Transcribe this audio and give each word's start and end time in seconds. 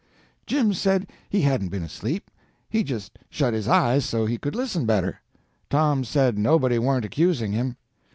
Jim 0.47 0.73
said 0.73 1.05
he 1.29 1.41
hadn't 1.41 1.69
been 1.69 1.83
asleep; 1.83 2.31
he 2.71 2.81
just 2.83 3.19
shut 3.29 3.53
his 3.53 3.67
eyes 3.67 4.03
so 4.03 4.25
he 4.25 4.35
could 4.35 4.55
listen 4.55 4.87
better. 4.87 5.19
Tom 5.69 6.03
said 6.03 6.39
nobody 6.39 6.79
warn't 6.79 7.05
accusing 7.05 7.51
him. 7.51 7.77